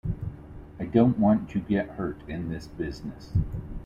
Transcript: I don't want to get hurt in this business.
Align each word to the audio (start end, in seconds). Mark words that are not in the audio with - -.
I 0.79 0.85
don't 0.85 1.19
want 1.19 1.47
to 1.51 1.59
get 1.59 1.89
hurt 1.89 2.27
in 2.27 2.49
this 2.49 2.65
business. 2.65 3.33